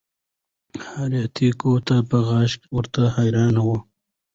د 0.73 0.73
حیرت 0.91 1.37
ګوته 1.61 1.97
په 2.09 2.17
غاښ 2.27 2.51
ورته 2.75 3.01
حیران 3.15 3.55
وه 3.65 3.77